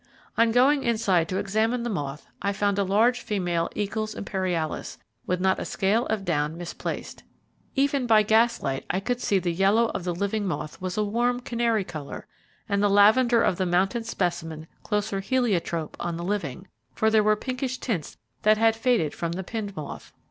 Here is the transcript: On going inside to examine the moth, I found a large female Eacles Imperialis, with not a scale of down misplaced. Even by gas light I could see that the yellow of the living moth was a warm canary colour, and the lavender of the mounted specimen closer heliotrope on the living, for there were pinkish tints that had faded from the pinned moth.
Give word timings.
On 0.35 0.51
going 0.51 0.81
inside 0.81 1.29
to 1.29 1.37
examine 1.37 1.83
the 1.83 1.89
moth, 1.91 2.25
I 2.41 2.53
found 2.53 2.79
a 2.79 2.83
large 2.83 3.21
female 3.21 3.69
Eacles 3.75 4.15
Imperialis, 4.15 4.97
with 5.27 5.39
not 5.39 5.59
a 5.59 5.63
scale 5.63 6.07
of 6.07 6.25
down 6.25 6.57
misplaced. 6.57 7.21
Even 7.75 8.07
by 8.07 8.23
gas 8.23 8.63
light 8.63 8.83
I 8.89 8.99
could 8.99 9.21
see 9.21 9.37
that 9.37 9.43
the 9.43 9.53
yellow 9.53 9.89
of 9.93 10.03
the 10.03 10.15
living 10.15 10.47
moth 10.47 10.81
was 10.81 10.97
a 10.97 11.03
warm 11.03 11.39
canary 11.39 11.83
colour, 11.83 12.25
and 12.67 12.81
the 12.81 12.89
lavender 12.89 13.43
of 13.43 13.57
the 13.57 13.67
mounted 13.67 14.07
specimen 14.07 14.65
closer 14.81 15.19
heliotrope 15.19 15.95
on 15.99 16.17
the 16.17 16.25
living, 16.25 16.67
for 16.95 17.11
there 17.11 17.21
were 17.21 17.35
pinkish 17.35 17.77
tints 17.77 18.17
that 18.41 18.57
had 18.57 18.75
faded 18.75 19.13
from 19.13 19.33
the 19.33 19.43
pinned 19.43 19.75
moth. 19.75 20.11